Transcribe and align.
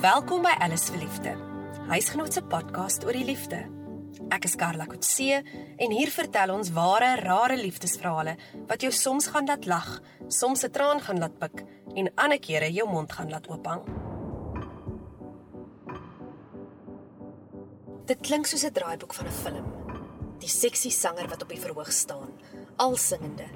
Welkom 0.00 0.40
by 0.40 0.54
Alice 0.64 0.88
vir 0.88 1.02
Liefde. 1.02 1.32
Huisgenoot 1.90 2.32
se 2.32 2.40
podcast 2.48 3.02
oor 3.04 3.12
die 3.12 3.26
liefde. 3.28 3.58
Ek 4.32 4.46
is 4.48 4.54
Karla 4.56 4.86
Kotse 4.88 5.42
en 5.44 5.92
hier 5.92 6.08
vertel 6.08 6.54
ons 6.54 6.70
ware, 6.72 7.10
rare 7.20 7.58
liefdesverhale 7.60 8.32
wat 8.70 8.80
jou 8.80 8.88
soms 8.96 9.26
gaan 9.34 9.44
laat 9.50 9.66
lag, 9.68 9.90
soms 10.32 10.64
'n 10.64 10.72
traan 10.72 11.02
gaan 11.04 11.20
laat 11.20 11.36
pik 11.38 11.66
en 11.96 12.08
ander 12.16 12.40
kere 12.40 12.70
jou 12.72 12.86
mond 12.88 13.12
gaan 13.12 13.28
laat 13.28 13.48
oophang. 13.50 13.82
Dit 18.06 18.20
klink 18.22 18.46
soos 18.46 18.64
'n 18.64 18.72
draaiboek 18.72 19.12
van 19.14 19.26
'n 19.26 19.40
film. 19.44 19.66
Die 20.38 20.48
seksie 20.48 20.90
sanger 20.90 21.28
wat 21.28 21.42
op 21.42 21.48
die 21.48 21.60
verhoog 21.60 21.92
staan, 21.92 22.32
al 22.76 22.96
singende. 22.96 23.48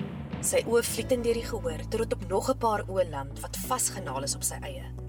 Sy 0.42 0.60
oë 0.66 0.82
vlietend 0.82 1.24
deur 1.24 1.40
die 1.40 1.48
gehoor 1.48 1.88
tot 1.88 2.12
op 2.12 2.28
nog 2.28 2.50
'n 2.50 2.58
paar 2.58 2.84
oë 2.86 3.08
land 3.10 3.40
wat 3.40 3.56
vasgenaal 3.56 4.22
is 4.22 4.34
op 4.34 4.42
sy 4.42 4.58
eie 4.60 5.03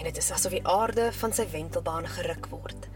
en 0.00 0.06
dit 0.08 0.16
is 0.16 0.30
asof 0.32 0.54
die 0.56 0.64
aarde 0.64 1.10
van 1.12 1.32
sy 1.36 1.44
wentelbaan 1.52 2.06
geruk 2.08 2.46
word. 2.48 2.86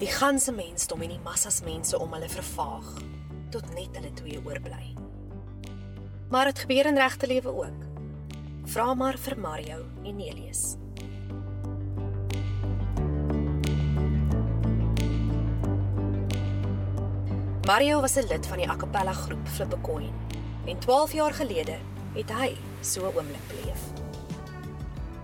Die 0.00 0.10
ganse 0.12 0.52
mensdom 0.52 1.00
en 1.00 1.14
die 1.14 1.22
massas 1.24 1.62
mense 1.64 1.96
om 1.96 2.12
hulle 2.12 2.28
vervaag 2.28 2.90
tot 3.50 3.64
net 3.72 3.96
hulle 3.96 4.10
twee 4.18 4.36
oorbly. 4.44 4.90
Maar 6.28 6.50
dit 6.52 6.60
gebeur 6.66 6.90
in 6.90 7.00
regte 7.00 7.26
lewe 7.26 7.54
ook. 7.62 7.86
Vra 8.68 8.92
maar 8.94 9.16
vir 9.18 9.38
Mario 9.40 9.78
en 10.04 10.20
Elias. 10.20 10.76
Mario 17.64 18.00
was 18.00 18.16
'n 18.16 18.28
lid 18.28 18.46
van 18.46 18.58
die 18.58 18.68
a 18.68 18.76
cappella 18.76 19.12
groep 19.12 19.48
Flippecoin 19.48 20.12
en 20.66 20.78
12 20.78 21.12
jaar 21.12 21.32
gelede 21.32 21.78
het 22.14 22.30
hy 22.30 22.56
so 22.80 23.08
'n 23.08 23.16
oomblik 23.16 23.48
beleef. 23.48 24.09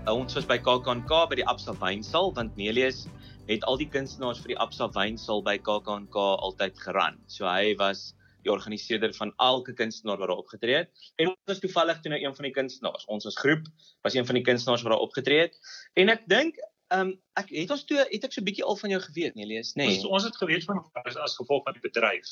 Uh, 0.06 0.12
ons 0.14 0.36
was 0.38 0.44
by 0.46 0.54
KAKNK 0.62 1.10
by 1.26 1.36
die 1.40 1.44
Absa 1.50 1.72
Wynsaal 1.80 2.28
want 2.36 2.54
Nelius 2.54 3.08
het 3.48 3.64
al 3.66 3.78
die 3.80 3.88
kunstenaars 3.90 4.38
vir 4.44 4.52
die 4.52 4.58
Absa 4.62 4.86
Wynsaal 4.94 5.42
by 5.42 5.56
KAKNK 5.66 6.14
altyd 6.46 6.78
geran. 6.78 7.18
So 7.26 7.48
hy 7.50 7.72
was 7.80 8.12
die 8.46 8.52
organiseerder 8.54 9.10
van 9.16 9.32
elke 9.42 9.74
kunstenaar 9.74 10.20
wat 10.20 10.30
daar 10.30 10.44
opgetree 10.44 10.76
het. 10.84 10.92
En 11.18 11.32
ons 11.32 11.50
was 11.50 11.58
toevallig 11.64 11.98
toe 12.04 12.14
nou 12.14 12.20
een 12.22 12.38
van 12.38 12.46
die 12.46 12.54
kunstenaars. 12.54 13.08
Ons 13.10 13.26
as 13.26 13.40
groep 13.42 13.66
was 14.06 14.14
een 14.14 14.28
van 14.30 14.38
die 14.38 14.44
kunstenaars 14.46 14.86
wat 14.86 14.94
daar 14.94 15.02
opgetree 15.08 15.48
het. 15.48 15.58
En 15.98 16.14
ek 16.14 16.22
dink 16.30 16.62
Ehm 16.94 17.08
um, 17.08 17.08
ek 17.34 17.48
het 17.50 17.70
ons 17.74 17.80
toe 17.82 17.96
het 17.98 18.24
ek 18.26 18.30
so 18.30 18.40
'n 18.40 18.46
bietjie 18.46 18.64
al 18.64 18.76
van 18.78 18.92
jou 18.92 19.00
geweet, 19.02 19.34
Nelius, 19.34 19.72
nê? 19.74 19.88
Nee. 19.88 19.96
Ons 19.96 20.04
ons 20.06 20.26
het 20.28 20.36
geweet 20.38 20.64
van 20.68 20.78
as, 21.02 21.16
as 21.18 21.34
gevolg 21.34 21.64
van 21.66 21.74
die 21.74 21.82
bedryf. 21.82 22.28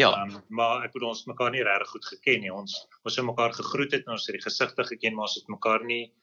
Ja. 0.00 0.08
Um, 0.22 0.38
maar 0.48 0.86
ek 0.86 0.94
bedoel 0.94 1.10
ons 1.10 1.26
mekaar 1.28 1.52
nie 1.52 1.60
regtig 1.62 1.90
goed 1.92 2.06
geken 2.14 2.40
nie. 2.40 2.52
Ons 2.52 2.78
ons 3.04 3.16
het 3.16 3.26
mekaar 3.28 3.52
gegroet 3.52 3.92
het 3.92 4.08
en 4.08 4.16
ons 4.16 4.24
het 4.26 4.38
die 4.38 4.46
gesigte 4.46 4.86
geken, 4.88 5.14
maar 5.14 5.28
ons 5.28 5.36
het 5.36 5.52
mekaar 5.52 5.84
nie 5.84 6.14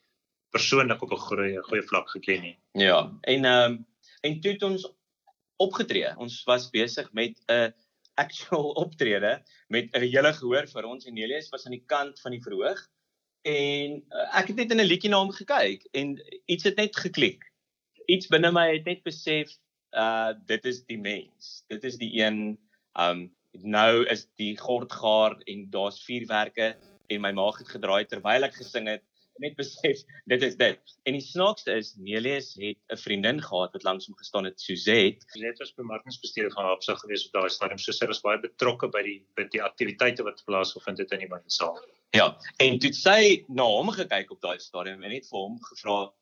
persoonlik 0.50 1.02
op 1.02 1.12
'n 1.12 1.26
goeie 1.28 1.62
goeie 1.64 1.84
vlak 1.84 2.09
geken 2.09 2.42
nie. 2.42 2.58
Ja. 2.72 3.17
En 3.22 3.45
ehm 3.45 3.72
um, 3.72 3.86
en 4.22 4.40
toe 4.40 4.52
het 4.52 4.64
ons 4.64 4.94
opgetree. 5.58 6.17
Ons 6.17 6.44
was 6.44 6.70
besig 6.70 7.12
met 7.14 7.42
'n 7.48 7.73
actual 8.16 8.70
optrede 8.86 9.44
met 9.68 9.90
'n 9.92 10.02
hele 10.02 10.34
gehoor 10.34 10.68
vir 10.68 10.86
ons 10.86 11.06
en 11.06 11.18
Elias 11.18 11.50
was 11.50 11.66
aan 11.66 11.78
die 11.78 11.86
kant 11.86 12.22
van 12.22 12.31
die 12.31 12.42
verhoog 12.42 12.88
en 13.42 14.03
uh, 14.09 14.40
ek 14.40 14.48
het 14.48 14.56
net 14.56 14.72
in 14.72 14.81
'n 14.81 14.90
liedjie 14.92 15.09
na 15.09 15.20
hom 15.20 15.31
gekyk 15.31 15.88
en 15.92 16.18
iets 16.45 16.64
het 16.64 16.75
net 16.75 16.95
geklik. 16.95 17.44
Iets 18.06 18.28
binne 18.28 18.52
my 18.52 18.73
het 18.73 18.86
net 18.86 19.03
besef 19.03 19.52
uh 19.92 20.34
dit 20.45 20.66
is 20.66 20.84
die 20.86 21.00
mens. 21.00 21.64
Dit 21.68 21.84
is 21.84 21.98
die 21.98 22.12
een 22.22 22.59
um 23.00 23.36
nou 23.52 24.06
is 24.06 24.28
die 24.36 24.58
gord 24.58 24.92
gaar 24.92 25.38
en 25.45 25.70
daar's 25.70 26.03
vuurwerke 26.06 26.75
en 27.08 27.22
my 27.22 27.31
maag 27.31 27.58
het 27.58 27.70
gedraai 27.70 28.06
terwyl 28.06 28.44
ek 28.44 28.59
gesing 28.59 28.88
het 28.88 29.03
net 29.44 29.56
besef 29.60 30.04
dit 30.32 30.46
is 30.48 30.56
dit. 30.60 30.96
En 31.04 31.18
die 31.18 31.24
snaakste 31.24 31.76
is 31.78 31.94
Nelius 31.96 32.54
het 32.60 32.80
'n 32.94 33.02
vriendin 33.02 33.42
gehad 33.42 33.74
wat 33.74 33.84
langs 33.84 34.08
hom 34.08 34.18
gestaan 34.18 34.50
het, 34.50 34.62
Suzette. 34.62 35.25
Suzette 35.34 35.64
was 35.64 35.74
bemarkingsbestuurder 35.74 36.53
van 36.53 36.66
Hapsa 36.66 36.96
gewees 36.96 37.28
op 37.28 37.40
daai 37.40 37.50
stadium. 37.50 37.78
So 37.78 37.92
sy 37.92 38.06
was 38.06 38.22
baie 38.22 38.40
betrokke 38.40 38.90
by 38.90 39.03
die 39.03 39.20
by 39.36 39.47
die 39.52 39.64
aktiwiteite 39.64 40.24
wat 40.24 40.44
plaasgevind 40.46 40.97
het 40.97 41.12
in 41.12 41.26
die 41.26 41.31
bandsaal. 41.31 41.80
Ja, 42.16 42.38
en 42.58 42.80
toe 42.80 42.94
sy 42.94 43.46
na 43.47 43.64
hom 43.64 43.92
gekyk 43.92 44.31
op 44.31 44.42
daai 44.42 44.59
stadium 44.59 45.03
en 45.03 45.12
net 45.12 45.28
vir 45.28 45.40
hom 45.40 45.59
gevra 45.72 46.14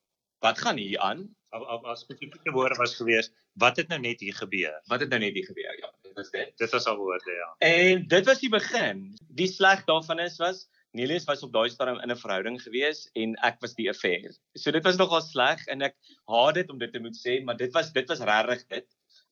wat 0.45 0.59
gaan 0.61 0.77
hier 0.77 0.99
aan? 0.99 1.25
As 1.55 2.03
spesifieke 2.03 2.51
woorde 2.51 2.75
was 2.75 2.95
gewees, 2.95 3.31
wat 3.53 3.77
het 3.79 3.87
nou 3.87 3.99
net 3.99 4.19
hier 4.19 4.35
gebeur? 4.35 4.73
Wat 4.91 4.99
het 4.99 5.09
nou 5.09 5.19
net 5.23 5.33
hier 5.33 5.45
gebeur? 5.45 5.77
Ja, 5.79 5.91
dit 6.03 6.13
was 6.13 6.31
dit. 6.31 6.51
Dit 6.57 6.71
was 6.71 6.85
al 6.85 6.97
woorde, 6.97 7.31
ja. 7.31 7.47
En 7.67 8.07
dit 8.07 8.25
was 8.25 8.39
die 8.39 8.49
begin. 8.49 9.05
Die 9.39 9.47
sleg 9.47 9.85
daarvan 9.87 10.19
is 10.19 10.37
was 10.37 10.65
Nelius 10.95 11.27
was 11.27 11.43
op 11.43 11.51
daai 11.53 11.69
stadium 11.69 11.99
in 12.03 12.11
'n 12.11 12.17
verhouding 12.17 12.57
gewees 12.61 13.09
en 13.13 13.35
ek 13.43 13.59
was 13.59 13.75
die 13.75 13.89
affair. 13.89 14.31
So 14.55 14.71
dit 14.71 14.83
was 14.83 14.97
nogal 14.97 15.21
sleg 15.21 15.65
en 15.67 15.81
ek 15.81 15.95
haat 16.31 16.55
dit 16.55 16.69
om 16.69 16.79
dit 16.79 16.91
te 16.91 16.99
moet 16.99 17.17
sê, 17.19 17.43
maar 17.43 17.57
dit 17.57 17.73
was 17.73 17.91
dit 17.91 18.07
was 18.07 18.23
regtig 18.31 18.67
dit. 18.67 18.87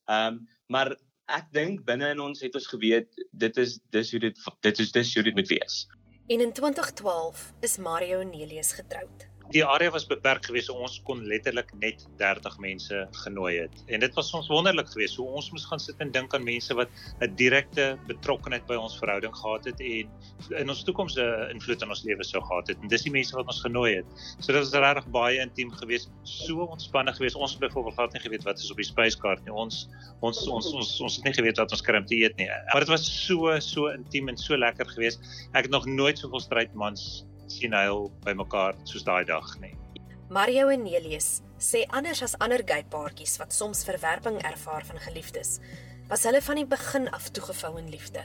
Ehm 0.08 0.34
um, 0.34 0.48
maar 0.68 0.96
ek 1.28 1.52
dink 1.52 1.84
binne 1.84 2.10
in 2.12 2.20
ons 2.20 2.40
het 2.40 2.54
ons 2.54 2.66
geweet 2.66 3.08
dit 3.32 3.56
is 3.56 3.78
dis 3.90 4.10
hoe 4.10 4.20
dit 4.20 4.38
dit 4.60 4.78
is 4.78 4.92
dis 4.92 5.14
hoe 5.14 5.24
dit 5.24 5.34
moet 5.34 5.48
wees. 5.48 5.86
En 6.28 6.40
in 6.40 6.52
2012 6.52 7.52
is 7.60 7.78
Mario 7.78 8.22
Nelius 8.22 8.72
getroud 8.72 9.32
die 9.54 9.62
area 9.62 9.92
was 9.94 10.06
beperk 10.10 10.48
geweest 10.48 10.66
so 10.66 10.82
ons 10.82 10.96
kon 11.06 11.20
letterlik 11.30 11.68
net 11.78 12.02
30 12.18 12.56
mense 12.62 13.02
genooi 13.22 13.52
het. 13.60 13.82
En 13.86 14.02
dit 14.02 14.16
was 14.18 14.32
ons 14.34 14.48
wonderlik 14.50 14.88
geweest 14.90 15.14
so 15.14 15.26
ons 15.38 15.50
moes 15.54 15.66
gaan 15.70 15.82
sit 15.82 16.00
en 16.02 16.10
dink 16.14 16.34
aan 16.34 16.42
mense 16.46 16.74
wat 16.74 16.90
'n 17.22 17.30
direkte 17.38 17.84
betrokkeheid 18.08 18.66
by 18.66 18.74
ons 18.74 18.96
verhouding 18.98 19.34
gehad 19.34 19.68
het 19.70 19.80
en 19.80 20.10
in 20.58 20.68
ons 20.74 20.82
toekoms 20.82 21.14
'n 21.16 21.54
invloed 21.54 21.82
in 21.82 21.88
ons 21.88 22.02
lewe 22.02 22.24
sou 22.24 22.42
gehad 22.42 22.68
het. 22.68 22.78
En 22.82 22.88
dis 22.88 23.02
die 23.02 23.12
mense 23.12 23.36
wat 23.36 23.46
ons 23.46 23.60
genooi 23.62 23.94
het. 23.96 24.06
So 24.40 24.52
dit 24.52 24.62
was 24.62 24.72
regtig 24.72 25.06
baie 25.10 25.38
intiem 25.38 25.70
geweest 25.70 26.10
so 26.22 26.66
ontspanne 26.66 27.12
geweest. 27.12 27.36
Ons 27.36 27.52
het 27.52 27.60
byvoorbeeld 27.60 27.94
glad 27.94 28.12
nie 28.12 28.22
geweet 28.22 28.44
wat 28.44 28.58
is 28.58 28.70
op 28.70 28.76
die 28.76 28.90
spyskaart 28.90 29.44
nie. 29.44 29.54
Ons 29.54 29.88
ons 30.20 30.48
ons 30.48 30.72
ons 30.72 31.00
ons 31.00 31.16
het 31.16 31.24
nie 31.24 31.32
geweet 31.32 31.58
wat 31.58 31.70
ons 31.70 31.82
krimp 31.82 32.06
te 32.06 32.16
eet 32.16 32.36
nie. 32.36 32.48
Maar 32.72 32.80
dit 32.80 32.88
was 32.88 33.06
so 33.26 33.58
so 33.60 33.86
intiem 33.86 34.28
en 34.28 34.36
so 34.36 34.56
lekker 34.56 34.86
geweest. 34.86 35.22
Ek 35.54 35.62
het 35.62 35.70
nog 35.70 35.86
nooit 35.86 36.18
soveel 36.18 36.40
strydmans 36.40 37.24
sien 37.54 37.74
huil 37.76 38.08
by 38.26 38.34
mekaar 38.36 38.76
soos 38.88 39.06
daai 39.06 39.24
dag 39.28 39.48
nie. 39.62 39.74
Mario 40.34 40.70
en 40.72 40.82
Nelius 40.82 41.42
sê 41.60 41.84
anders 41.94 42.22
as 42.26 42.34
ander 42.44 42.62
gay 42.66 42.82
paartjies 42.90 43.36
wat 43.40 43.52
soms 43.54 43.84
verwerping 43.86 44.40
ervaar 44.42 44.84
van 44.88 44.98
geliefdes, 45.06 45.58
was 46.08 46.24
hulle 46.26 46.40
van 46.44 46.60
die 46.60 46.66
begin 46.68 47.08
af 47.16 47.30
toegevou 47.36 47.76
in 47.80 47.90
liefde. 47.92 48.24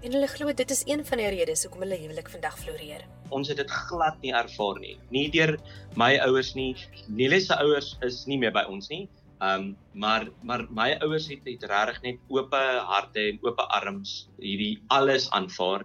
En 0.00 0.14
hulle 0.16 0.28
glo 0.32 0.52
dit 0.56 0.70
is 0.72 0.82
een 0.88 1.02
van 1.04 1.20
die 1.20 1.28
redes 1.34 1.66
hoekom 1.66 1.84
hulle 1.84 1.98
huwelik 2.00 2.30
vandag 2.32 2.56
floreer. 2.62 3.04
Ons 3.36 3.50
het 3.52 3.58
dit 3.60 3.74
glad 3.90 4.16
nie 4.24 4.32
ervaar 4.32 4.80
nie. 4.80 4.96
Nie 5.12 5.26
deur 5.34 5.58
my 6.00 6.14
ouers 6.24 6.54
nie. 6.56 6.72
Nelius 7.06 7.50
se 7.50 7.58
ouers 7.60 7.96
is 8.06 8.22
nie 8.30 8.38
meer 8.40 8.54
by 8.56 8.64
ons 8.72 8.88
nie. 8.88 9.04
Um 9.44 9.74
maar 9.92 10.28
maar 10.42 10.64
my 10.72 10.94
ouers 11.04 11.28
het 11.28 11.44
net 11.44 11.68
regtig 11.68 12.00
net 12.06 12.32
oop 12.32 12.56
harte 12.94 13.26
en 13.28 13.42
oop 13.44 13.60
arms 13.66 14.30
hierdie 14.40 14.80
alles 14.88 15.28
aanvaar 15.36 15.84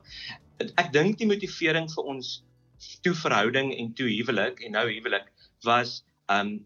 ek 0.64 0.94
dink 0.94 1.18
die 1.20 1.30
motivering 1.30 1.90
vir 1.92 2.12
ons 2.14 2.44
toe 3.04 3.14
verhouding 3.18 3.74
en 3.76 3.94
toe 3.98 4.08
huwelik 4.12 4.62
en 4.66 4.76
nou 4.78 4.86
huwelik 4.88 5.28
was 5.68 6.04
um 6.32 6.58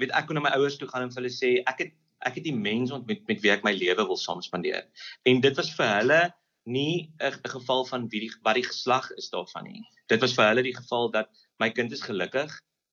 weet 0.00 0.12
ek 0.12 0.26
kon 0.28 0.38
na 0.38 0.44
my 0.44 0.54
ouers 0.56 0.76
toe 0.80 0.88
gaan 0.88 1.06
en 1.06 1.12
vir 1.14 1.22
hulle 1.22 1.36
sê 1.36 1.52
ek 1.64 1.84
het 1.84 1.94
ek 2.26 2.38
het 2.38 2.46
die 2.48 2.56
mens 2.56 2.92
ontmoet 2.96 3.22
met 3.28 3.42
wie 3.44 3.52
ek 3.52 3.64
my 3.64 3.72
lewe 3.76 4.08
wil 4.08 4.20
saam 4.20 4.42
spandeer 4.44 4.84
en 5.30 5.40
dit 5.44 5.56
was 5.60 5.72
vir 5.78 5.92
hulle 5.98 6.20
nie 6.66 7.12
'n 7.22 7.48
geval 7.48 7.84
van 7.84 8.08
wie 8.10 8.20
die 8.20 8.32
wat 8.42 8.54
die 8.54 8.66
geslag 8.66 9.10
is 9.16 9.30
daarvan 9.30 9.64
nie. 9.64 9.82
Dit 10.08 10.20
was 10.20 10.34
vir 10.34 10.48
hulle 10.48 10.62
die 10.62 10.74
geval 10.74 11.10
dat 11.10 11.28
my 11.58 11.70
kind 11.70 11.92
is 11.92 12.02
gelukkig 12.02 12.50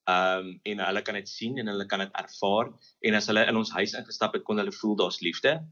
um 0.08 0.60
en 0.64 0.80
hulle 0.80 1.02
kan 1.02 1.16
dit 1.16 1.30
sien 1.30 1.58
en 1.58 1.68
hulle 1.68 1.86
kan 1.86 2.00
dit 2.00 2.12
ervaar. 2.14 2.70
En 3.02 3.16
as 3.16 3.28
hulle 3.28 3.48
in 3.48 3.58
ons 3.58 3.72
huis 3.72 3.94
ingestap 3.94 4.34
het 4.34 4.44
kon 4.44 4.58
hulle 4.58 4.72
voel 4.72 4.96
daar's 4.96 5.22
liefde 5.22 5.66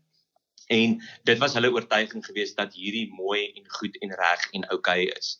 En 0.71 0.95
dit 1.27 1.41
was 1.41 1.53
hulle 1.57 1.71
oortuiging 1.73 2.23
geweest 2.25 2.55
dat 2.57 2.73
hierdie 2.79 3.09
mooi 3.13 3.51
en 3.51 3.67
goed 3.79 3.97
en 4.05 4.15
reg 4.23 4.47
en 4.55 4.67
oukei 4.69 5.03
okay 5.07 5.17
is. 5.19 5.35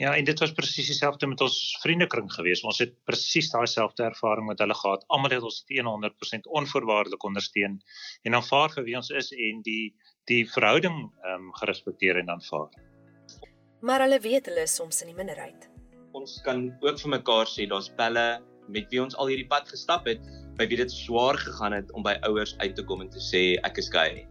Ja, 0.00 0.14
en 0.16 0.24
dit 0.24 0.38
was 0.40 0.52
presies 0.56 0.86
dieselfde 0.88 1.26
met 1.28 1.42
ons 1.44 1.56
vriendekring 1.82 2.30
geweest. 2.32 2.64
Ons 2.64 2.78
het 2.80 2.94
presies 3.04 3.50
daai 3.52 3.66
selfde 3.68 4.06
ervaring 4.06 4.46
met 4.48 4.62
hulle 4.62 4.76
gehad. 4.78 5.02
Almal 5.12 5.34
het 5.34 5.44
ons 5.44 5.58
100% 5.68 6.46
onvoorwaardelik 6.60 7.26
ondersteun 7.28 7.80
en 8.22 8.38
aanvaar 8.38 8.72
vir 8.78 8.86
wie 8.86 8.96
ons 8.96 9.10
is 9.10 9.28
en 9.48 9.60
die 9.66 9.92
die 10.30 10.44
verhouding 10.48 10.96
ehm 11.02 11.34
um, 11.34 11.52
gerespekteer 11.58 12.22
en 12.22 12.30
aanvaar. 12.30 12.70
Maar 13.80 14.06
hulle 14.06 14.20
weet 14.20 14.46
hulle 14.46 14.64
is 14.68 14.74
soms 14.76 15.02
in 15.02 15.10
die 15.12 15.16
minderheid. 15.16 15.68
Ons 16.16 16.38
kan 16.44 16.68
ook 16.80 17.00
vir 17.02 17.12
mekaar 17.18 17.50
sê 17.50 17.66
daar's 17.68 17.90
pelle 18.00 18.26
met 18.68 18.88
wie 18.92 19.02
ons 19.02 19.16
al 19.16 19.32
hierdie 19.32 19.48
pad 19.50 19.68
gestap 19.68 20.06
het, 20.08 20.24
by 20.56 20.66
wie 20.70 20.78
dit 20.80 20.92
swaar 20.92 21.38
gegaan 21.40 21.76
het 21.76 21.92
om 21.96 22.04
by 22.06 22.16
ouers 22.28 22.56
uit 22.60 22.74
te 22.76 22.84
kom 22.88 23.00
en 23.04 23.10
te 23.12 23.20
sê 23.24 23.42
ek 23.68 23.80
is 23.82 23.88
gay. 23.92 24.26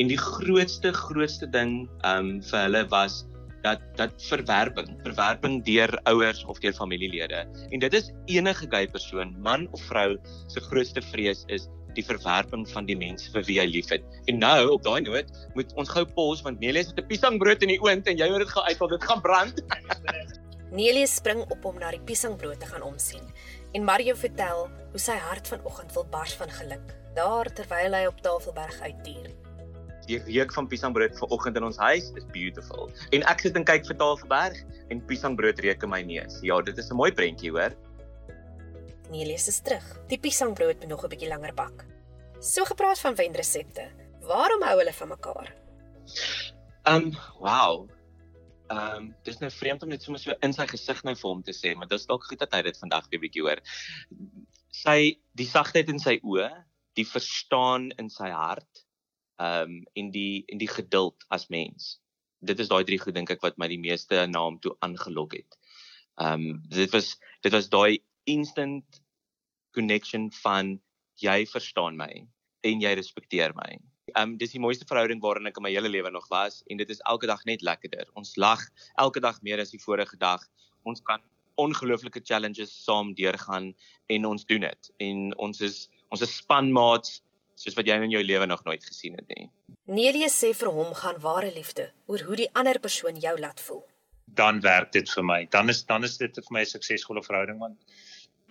En 0.00 0.08
die 0.08 0.18
grootste 0.18 0.92
grootste 0.92 1.46
ding 1.50 1.84
um 2.08 2.38
vir 2.48 2.64
hulle 2.64 2.86
was 2.88 3.22
dat 3.62 3.82
dat 3.96 4.14
verwerping, 4.26 4.88
verwerping 5.04 5.60
deur 5.64 5.92
ouers 6.10 6.42
of 6.44 6.58
deur 6.58 6.74
familielede. 6.74 7.44
En 7.70 7.78
dit 7.78 7.94
is 7.94 8.10
enige 8.26 8.66
gay 8.70 8.88
persoon, 8.88 9.36
man 9.42 9.68
of 9.70 9.82
vrou, 9.90 10.16
se 10.48 10.60
grootste 10.60 11.02
vrees 11.12 11.44
is 11.46 11.68
die 11.94 12.04
verwerping 12.04 12.64
van 12.72 12.88
die 12.88 12.96
mense 12.96 13.30
vir 13.34 13.44
wie 13.46 13.58
hy 13.60 13.66
liefhet. 13.68 14.04
En 14.32 14.40
nou 14.40 14.72
op 14.72 14.82
daai 14.86 15.02
noot 15.04 15.28
moet 15.54 15.74
ons 15.78 15.92
gou 15.92 16.04
pos 16.16 16.42
want 16.46 16.60
Nelies 16.64 16.88
het 16.90 16.98
'n 16.98 17.06
piesangbrood 17.06 17.62
in 17.62 17.74
die 17.74 17.82
oond 17.82 18.06
en 18.06 18.16
jy 18.16 18.28
hoor 18.28 18.44
dit 18.44 18.54
gaan 18.54 18.68
uitval, 18.68 18.88
dit 18.88 19.04
gaan 19.04 19.20
brand. 19.20 19.62
Nelius 20.80 21.14
spring 21.14 21.44
op 21.50 21.64
om 21.64 21.78
na 21.78 21.90
die 21.90 22.00
piesangbrood 22.00 22.60
te 22.60 22.66
gaan 22.66 22.82
omsien 22.82 23.28
en 23.72 23.84
Mario 23.84 24.14
vertel 24.14 24.68
hoe 24.90 25.00
sy 25.00 25.16
hart 25.16 25.48
vanoggend 25.48 25.92
wil 25.92 26.06
bars 26.10 26.32
van 26.32 26.50
geluk, 26.50 26.96
daar 27.14 27.52
terwyl 27.52 27.92
hy 27.92 28.06
op 28.06 28.20
Tafelberg 28.20 28.80
uitdier. 28.80 29.41
Die 30.12 30.20
reuk 30.28 30.52
van 30.52 30.66
piesangbrood 30.68 31.14
vanoggend 31.16 31.56
in 31.56 31.64
ons 31.64 31.78
huis 31.80 32.10
is 32.20 32.24
beautiful. 32.34 32.90
En 33.16 33.22
ek 33.30 33.46
sit 33.46 33.56
en 33.56 33.64
kyk 33.64 33.86
vir 33.88 33.96
Tafelberg 33.96 34.58
en 34.92 35.00
piesangbrood 35.08 35.62
reuk 35.64 35.86
in 35.86 35.92
my 35.92 36.02
neus. 36.04 36.36
Ja, 36.44 36.60
dit 36.60 36.76
is 36.76 36.90
'n 36.90 36.98
mooi 37.00 37.12
prentjie, 37.12 37.50
hoor. 37.50 37.72
Nelius 39.08 39.48
is 39.48 39.60
terug. 39.60 39.84
Die 40.08 40.18
piesangbrood 40.18 40.80
moet 40.80 40.88
nog 40.88 41.04
'n 41.04 41.08
bietjie 41.08 41.28
langer 41.28 41.54
bak. 41.54 41.86
So 42.40 42.64
gepraat 42.64 42.98
van 42.98 43.14
wenresepte. 43.14 43.88
Waarom 44.20 44.62
hou 44.62 44.78
hulle 44.78 44.92
van 44.92 45.08
mekaar? 45.08 45.54
Um, 46.84 47.12
wow. 47.40 47.88
Ehm, 48.68 48.96
um, 48.96 49.14
dis 49.22 49.38
nou 49.38 49.50
vreemd 49.50 49.82
om 49.82 49.88
net 49.88 50.02
sommer 50.02 50.20
so 50.20 50.34
in 50.42 50.52
sy 50.52 50.66
gesig 50.66 51.02
nou 51.04 51.14
vir 51.14 51.30
hom 51.30 51.42
te 51.42 51.52
sê, 51.52 51.74
maar 51.74 51.88
dit 51.88 51.98
is 51.98 52.06
dalk 52.06 52.24
goed 52.24 52.38
dat 52.38 52.52
hy 52.52 52.62
dit 52.62 52.78
vandag 52.78 53.08
weer 53.10 53.20
bietjie 53.20 53.42
hoor. 53.42 53.60
Sy 54.68 55.18
die 55.32 55.46
sagtheid 55.46 55.88
in 55.88 55.98
sy 55.98 56.18
oë, 56.22 56.50
die 56.94 57.06
verstaan 57.06 57.90
in 57.98 58.10
sy 58.10 58.28
hart, 58.28 58.81
ehm 59.42 59.70
um, 59.70 59.84
en 59.98 60.10
die 60.14 60.44
en 60.46 60.58
die 60.58 60.70
geduld 60.70 61.24
as 61.28 61.48
mens. 61.48 61.98
Dit 62.38 62.58
is 62.62 62.68
daai 62.70 62.84
drie 62.84 62.98
goed 63.00 63.14
dink 63.14 63.30
ek 63.30 63.42
wat 63.42 63.58
my 63.58 63.68
die 63.70 63.80
meeste 63.80 64.26
na 64.30 64.42
hom 64.44 64.58
toe 64.62 64.74
aangelok 64.86 65.38
het. 65.40 65.58
Ehm 66.20 66.48
um, 66.50 66.62
dit 66.70 66.92
was 66.94 67.16
dit 67.42 67.52
was 67.52 67.70
daai 67.72 68.02
instant 68.24 69.02
connection 69.74 70.30
van 70.42 70.76
jy 71.22 71.42
verstaan 71.46 71.96
my 71.96 72.12
en 72.62 72.84
jy 72.84 72.92
respekteer 72.98 73.54
my. 73.58 73.70
Ehm 74.12 74.34
um, 74.34 74.36
dis 74.38 74.54
die 74.54 74.62
mooiste 74.62 74.86
verhouding 74.88 75.22
waarin 75.24 75.50
ek 75.50 75.58
in 75.58 75.66
my 75.66 75.74
hele 75.74 75.90
lewe 75.90 76.10
nog 76.10 76.28
was 76.30 76.62
en 76.68 76.82
dit 76.82 76.90
is 76.90 77.02
elke 77.14 77.26
dag 77.26 77.44
net 77.48 77.62
lekkerder. 77.62 78.06
Ons 78.14 78.36
lag 78.36 78.62
elke 79.00 79.20
dag 79.20 79.42
meer 79.42 79.62
as 79.62 79.74
die 79.74 79.82
vorige 79.82 80.18
dag. 80.18 80.44
Ons 80.84 81.02
kan 81.02 81.22
ongelooflike 81.60 82.20
challenges 82.24 82.72
saam 82.84 83.12
deurgaan 83.14 83.72
en 84.06 84.24
ons 84.26 84.46
doen 84.46 84.60
dit. 84.68 84.94
En 85.08 85.36
ons 85.48 85.60
is 85.60 85.88
ons 86.12 86.22
is 86.22 86.36
spanmaats 86.36 87.22
soos 87.62 87.78
wat 87.78 87.88
jy 87.88 87.98
in 88.02 88.14
jou 88.14 88.22
lewe 88.26 88.46
nog 88.50 88.64
nooit 88.66 88.84
gesien 88.84 89.18
het 89.20 89.28
nie. 89.36 89.48
Nelius 89.86 90.38
sê 90.42 90.52
vir 90.58 90.70
hom 90.74 90.94
gaan 90.98 91.18
ware 91.22 91.50
liefde 91.54 91.90
oor 92.10 92.26
hoe 92.28 92.38
die 92.42 92.50
ander 92.58 92.78
persoon 92.82 93.20
jou 93.22 93.34
laat 93.38 93.60
voel. 93.60 93.84
Dan 94.42 94.62
werk 94.64 94.92
dit 94.96 95.10
vir 95.14 95.26
my. 95.28 95.40
Dan 95.50 95.68
is 95.68 95.84
dan 95.86 96.08
is 96.08 96.16
dit 96.18 96.40
vir 96.40 96.56
my 96.58 96.62
'n 96.62 96.72
suksesvolle 96.74 97.22
verhouding 97.22 97.58
want 97.58 97.78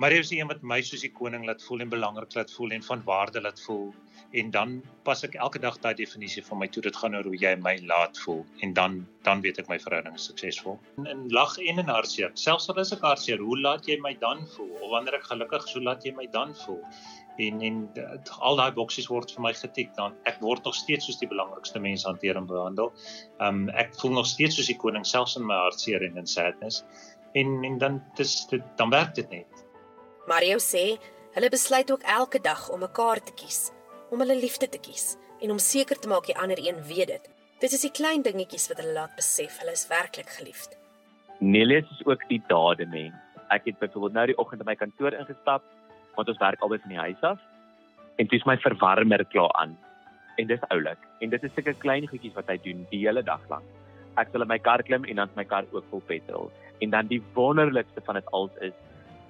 Marie 0.02 0.20
is 0.20 0.32
een 0.34 0.48
wat 0.50 0.64
my 0.66 0.80
soos 0.82 1.04
die 1.06 1.12
koning 1.14 1.44
laat 1.46 1.62
voel 1.62 1.84
en 1.84 1.90
belangrik 1.92 2.34
laat 2.34 2.52
voel 2.56 2.72
en 2.74 2.84
van 2.88 3.04
waarde 3.06 3.42
laat 3.42 3.60
voel 3.62 3.92
en 4.40 4.52
dan 4.56 4.72
pas 5.06 5.20
ek 5.28 5.36
elke 5.46 5.60
dag 5.62 5.76
daai 5.84 5.94
definisie 6.00 6.42
van 6.48 6.58
my 6.62 6.68
toe 6.74 6.82
dit 6.88 6.96
gaan 7.02 7.18
oor 7.20 7.28
hoe 7.30 7.38
jy 7.38 7.52
my 7.66 7.76
laat 7.92 8.18
voel 8.24 8.42
en 8.66 8.74
dan 8.80 8.96
dan 9.28 9.44
weet 9.46 9.60
ek 9.62 9.70
my 9.70 9.78
verhouding 9.84 10.16
is 10.18 10.26
suksesvol. 10.32 10.80
In, 10.98 11.06
in 11.14 11.22
lag 11.38 11.54
en 11.62 11.84
in 11.84 11.92
hartseer, 11.94 12.32
selfs 12.46 12.70
al 12.74 12.82
is 12.82 12.94
ek 12.96 13.06
hartseer, 13.06 13.44
hoe 13.46 13.60
laat 13.62 13.86
jy 13.86 14.00
my 14.02 14.16
dan 14.24 14.42
voel? 14.56 14.72
Of 14.80 14.90
wanneer 14.96 15.20
ek 15.20 15.28
gelukkig 15.30 15.68
is, 15.70 15.76
hoe 15.78 15.84
laat 15.86 16.08
jy 16.08 16.16
my 16.18 16.26
dan 16.34 16.56
voel? 16.64 16.82
En 17.38 17.62
en 17.62 17.78
uh, 17.98 18.18
al 18.40 18.60
daai 18.60 18.72
boksies 18.76 19.08
word 19.10 19.32
vir 19.36 19.44
my 19.46 19.54
getik 19.54 19.94
dan 19.96 20.16
ek 20.30 20.42
word 20.42 20.66
nog 20.68 20.76
steeds 20.76 21.08
soos 21.08 21.20
die 21.22 21.30
belangrikste 21.32 21.80
mens 21.80 22.06
hanteer 22.08 22.38
en 22.40 22.50
behandel. 22.50 22.92
Um 23.40 23.70
ek 23.70 23.96
voel 24.02 24.18
nog 24.20 24.28
steeds 24.28 24.60
soos 24.60 24.70
die 24.72 24.78
koning 24.78 25.06
selfs 25.08 25.38
in 25.40 25.48
my 25.48 25.58
hartseer 25.66 26.04
en 26.08 26.18
in 26.18 26.28
sadness. 26.28 26.84
En 27.34 27.64
en 27.64 27.78
dan 27.78 28.02
dis 28.20 28.36
dit 28.52 28.64
dan 28.78 28.90
werk 28.90 29.16
dit 29.16 29.30
net. 29.30 29.66
Mario 30.28 30.60
sê 30.60 30.98
hulle 31.36 31.50
besluit 31.50 31.92
ook 31.92 32.04
elke 32.04 32.42
dag 32.42 32.70
om 32.70 32.80
mekaar 32.84 33.24
te 33.24 33.34
kies, 33.34 33.72
om 34.12 34.20
hulle 34.20 34.36
liefde 34.36 34.70
te 34.70 34.80
kies 34.80 35.16
en 35.42 35.52
om 35.52 35.60
seker 35.60 36.00
te 36.00 36.08
maak 36.08 36.28
die 36.30 36.38
ander 36.38 36.60
een 36.60 36.84
weet 36.86 37.08
dit. 37.08 37.30
Dit 37.62 37.74
is 37.74 37.84
die 37.86 37.94
klein 37.94 38.22
dingetjies 38.26 38.68
wat 38.70 38.80
hulle 38.82 38.94
laat 38.94 39.16
besef 39.18 39.60
hulle 39.62 39.74
is 39.78 39.88
werklik 39.90 40.30
geliefd. 40.38 40.78
Nelies 41.40 41.90
is 41.94 42.06
ook 42.06 42.24
die 42.30 42.42
dade 42.48 42.86
mens. 42.86 43.18
Ek 43.52 43.66
het 43.66 43.80
byvoorbeeld 43.80 44.14
nou 44.14 44.26
die 44.30 44.38
oggend 44.38 44.62
in 44.64 44.70
my 44.70 44.76
kantoor 44.80 45.16
ingestap 45.18 45.66
want 46.16 46.30
ons 46.30 46.42
werk 46.42 46.62
albei 46.62 46.80
van 46.84 46.94
die 46.94 47.00
huis 47.00 47.24
af. 47.28 47.40
En 48.20 48.30
dis 48.32 48.46
my 48.46 48.58
verwarmer 48.62 49.26
klaar 49.34 49.54
aan. 49.62 49.78
En 50.38 50.48
dis 50.48 50.64
oulik. 50.70 51.00
En 51.20 51.30
dit 51.30 51.44
is 51.44 51.54
sulke 51.56 51.74
klein 51.84 52.08
goedjies 52.08 52.36
wat 52.38 52.50
hy 52.52 52.58
doen 52.64 52.86
die 52.92 53.04
hele 53.06 53.24
dag 53.24 53.42
lank. 53.50 53.68
Ek 54.20 54.32
sal 54.32 54.44
in 54.44 54.52
my 54.52 54.60
kar 54.60 54.84
klim 54.84 55.06
en 55.08 55.22
dan 55.22 55.36
my 55.38 55.46
kar 55.48 55.68
ook 55.72 55.88
vol 55.90 56.04
petrol. 56.08 56.52
En 56.82 56.92
dan 56.92 57.08
die 57.08 57.22
wonderlikste 57.36 58.04
van 58.06 58.20
dit 58.20 58.32
alles 58.36 58.56
is 58.62 58.78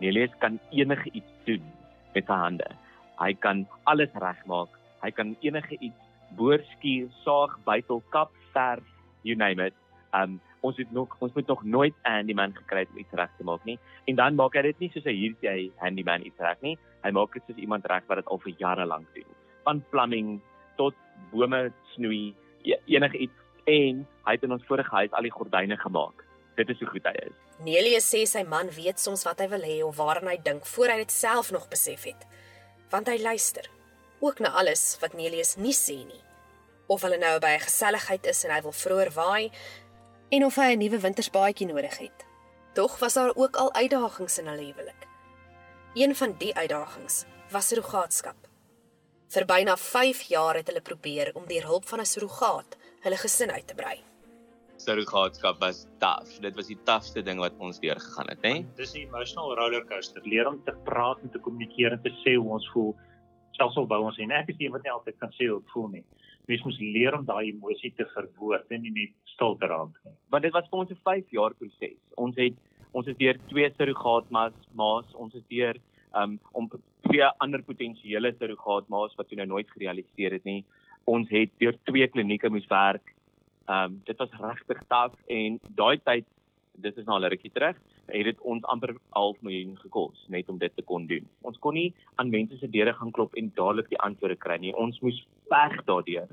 Nelies 0.02 0.34
kan 0.42 0.60
enige 0.74 1.12
iets 1.14 1.34
doen 1.46 1.62
met 2.16 2.26
sy 2.26 2.38
hande. 2.44 2.66
Hy 3.22 3.34
kan 3.38 3.68
alles 3.86 4.10
regmaak. 4.18 4.72
Hy 5.04 5.12
kan 5.14 5.36
enige 5.46 5.78
iets 5.78 6.08
boor, 6.38 6.58
skuur, 6.74 7.10
saag, 7.22 7.54
bytel, 7.68 8.02
kap, 8.10 8.32
verf, 8.56 8.86
you 9.22 9.38
name 9.38 9.62
it. 9.62 9.78
Um 10.18 10.40
ons 10.62 10.78
het 10.78 10.92
nog 10.92 11.16
ons 11.20 11.34
moet 11.34 11.48
nog 11.48 11.64
nooit 11.64 11.94
'n 12.04 12.12
handyman 12.12 12.56
gekry 12.56 12.86
om 12.92 12.98
iets 12.98 13.14
reg 13.14 13.30
te 13.38 13.44
maak 13.44 13.64
nie. 13.64 13.80
En 14.06 14.16
dan 14.16 14.36
maak 14.36 14.54
hy 14.54 14.62
dit 14.62 14.80
nie 14.80 14.92
soos 14.94 15.04
hy 15.04 15.14
hier 15.14 15.36
sê 15.42 15.48
hy 15.48 15.72
handyman 15.78 16.26
iets 16.26 16.40
reg 16.40 16.62
nie. 16.62 16.78
Hy 17.04 17.12
maak 17.12 17.34
dit 17.34 17.44
soos 17.48 17.58
iemand 17.58 17.86
reg 17.86 18.04
wat 18.08 18.18
dit 18.18 18.28
al 18.28 18.38
vir 18.38 18.54
jare 18.58 18.86
lank 18.86 19.08
doen. 19.14 19.26
Van 19.64 19.84
plumbing 19.90 20.42
tot 20.76 20.94
bome 21.32 21.72
snoei, 21.94 22.36
e, 22.64 22.76
enige 22.86 23.18
iets 23.18 23.34
en 23.66 24.08
hy 24.26 24.32
het 24.32 24.44
in 24.44 24.52
ons 24.52 24.66
vorige 24.66 24.96
huis 24.96 25.12
al 25.12 25.22
die 25.22 25.32
gordyne 25.32 25.78
gemaak. 25.78 26.26
Dit 26.56 26.70
is 26.70 26.80
hoe 26.80 26.88
goed 26.88 27.04
hy 27.04 27.16
is. 27.28 27.38
Nelie 27.60 28.00
sê 28.02 28.26
sy 28.26 28.44
man 28.44 28.70
weet 28.70 29.00
soms 29.00 29.24
wat 29.24 29.40
hy 29.40 29.48
wil 29.48 29.62
hê 29.62 29.84
of 29.86 29.98
waaraan 29.98 30.28
hy 30.28 30.38
dink 30.38 30.66
voor 30.66 30.88
hy 30.88 30.98
dit 30.98 31.12
self 31.12 31.52
nog 31.52 31.70
besef 31.70 32.04
het. 32.04 32.28
Want 32.90 33.08
hy 33.08 33.18
luister 33.22 33.70
ook 34.20 34.40
na 34.40 34.50
alles 34.50 34.98
wat 35.02 35.14
Nelius 35.14 35.56
nie 35.58 35.74
sê 35.74 36.02
nie. 36.06 36.22
Of 36.92 37.02
hulle 37.06 37.18
nou 37.18 37.40
by 37.40 37.56
'n 37.56 37.66
geselligheid 37.68 38.26
is 38.26 38.44
en 38.46 38.52
hy 38.52 38.62
wil 38.62 38.72
vroeër 38.72 39.12
waai, 39.14 39.52
en 40.32 40.46
of 40.46 40.56
hy 40.56 40.74
'n 40.74 40.80
nuwe 40.80 41.00
wintersbaadjie 41.00 41.68
nodig 41.68 41.98
het. 41.98 42.26
Tog 42.74 43.00
was 43.00 43.14
daar 43.14 43.36
ook 43.36 43.56
al 43.56 43.74
uitdagings 43.74 44.38
in 44.38 44.48
hulle 44.48 44.64
huwelik. 44.64 45.08
Een 45.94 46.16
van 46.16 46.36
die 46.38 46.56
uitdagings 46.56 47.26
was 47.52 47.68
surrogaatskap. 47.68 48.36
Vir 49.28 49.46
byna 49.46 49.78
5 49.78 50.22
jaar 50.22 50.56
het 50.56 50.68
hulle 50.68 50.82
probeer 50.82 51.32
om 51.34 51.48
deur 51.48 51.64
hulp 51.64 51.86
van 51.88 52.00
'n 52.00 52.06
surrogaat 52.06 52.78
hulle 53.02 53.18
gesin 53.18 53.52
uit 53.52 53.68
te 53.68 53.76
brei. 53.76 54.00
Surrogaatskap 54.78 55.60
was 55.60 55.86
taaf. 55.98 56.40
Dit 56.40 56.56
was 56.56 56.68
die 56.68 56.80
taafste 56.84 57.22
ding 57.22 57.40
wat 57.40 57.54
ons 57.58 57.80
deur 57.80 58.00
gegaan 58.00 58.28
het, 58.28 58.42
hè? 58.42 58.66
Dis 58.76 58.94
'n 58.94 58.98
emotional 58.98 59.56
rollercoaster. 59.56 60.22
Leer 60.24 60.48
om 60.48 60.64
te 60.64 60.74
praat 60.84 61.20
en 61.22 61.30
te 61.30 61.40
kommunikeer 61.40 61.92
en 61.92 62.02
te 62.02 62.10
sê 62.10 62.36
hoe 62.36 62.52
ons 62.52 62.70
voel. 62.72 62.96
Selfs 63.58 63.78
al 63.78 63.88
wou 63.88 64.04
ons 64.06 64.18
en 64.18 64.32
ek 64.32 64.50
is 64.50 64.60
een 64.60 64.72
wat 64.72 64.84
nie 64.84 64.92
altyd 64.92 65.18
kan 65.20 65.32
sê 65.38 65.48
hoe 65.50 65.60
ek 65.60 65.74
voel 65.74 65.88
nie 65.98 66.06
mens 66.52 66.64
moet 66.64 66.80
leer 66.80 67.16
om 67.18 67.26
daai 67.26 67.52
emosie 67.52 67.94
te 67.98 68.06
verwoord 68.14 68.74
en 68.76 68.84
nie 68.86 68.94
net 68.96 69.14
stil 69.34 69.56
te 69.60 69.70
raak 69.72 69.94
nie. 70.06 70.16
Want 70.34 70.48
dit 70.48 70.54
was 70.56 70.68
vir 70.72 70.80
ons 70.80 70.92
'n 70.92 71.02
5 71.04 71.32
jaar 71.38 71.54
proses. 71.54 72.00
Ons 72.18 72.36
het 72.38 72.54
ons 72.94 73.08
het 73.08 73.18
deur 73.18 73.38
twee 73.48 73.70
surrogaatmas 73.78 74.54
maas, 74.76 75.08
ons 75.16 75.34
het 75.34 75.48
deur 75.50 75.78
um, 76.16 76.40
om 76.52 76.70
twee 77.08 77.28
ander 77.40 77.62
potensiële 77.64 78.34
surrogaatmaas 78.40 79.16
wat 79.16 79.30
toe 79.30 79.38
nou 79.38 79.48
nooit 79.48 79.70
gerealiseer 79.70 80.32
het 80.32 80.44
nie. 80.44 80.66
Ons 81.06 81.30
het 81.30 81.50
deur 81.60 81.78
twee 81.86 82.08
klinieke 82.08 82.50
moes 82.50 82.68
werk. 82.68 83.16
Ehm 83.68 83.92
um, 83.92 84.02
dit 84.06 84.18
was 84.18 84.40
regtig 84.42 84.84
taaf 84.88 85.14
en 85.28 85.60
daai 85.76 85.98
tyd 86.04 86.26
dit 86.82 86.98
is 86.98 87.08
nou 87.08 87.18
al 87.18 87.30
rukkie 87.32 87.52
terug, 87.54 87.78
het 88.12 88.28
dit 88.28 88.40
ons 88.54 88.64
amper 88.74 88.94
0.5 89.16 89.42
miljoen 89.46 89.76
gekos 89.82 90.26
net 90.34 90.50
om 90.50 90.60
dit 90.62 90.74
te 90.76 90.86
kon 90.86 91.08
doen. 91.08 91.28
Ons 91.48 91.60
kon 91.64 91.76
nie 91.78 91.92
aan 92.22 92.32
mense 92.34 92.58
se 92.60 92.70
deure 92.70 92.94
gaan 92.98 93.14
klop 93.16 93.36
en 93.40 93.52
dadelik 93.56 93.90
die 93.92 94.00
antwoorde 94.08 94.40
kry 94.42 94.58
nie. 94.62 94.74
Ons 94.76 95.00
moes 95.06 95.20
veg 95.52 95.78
daardeur 95.90 96.30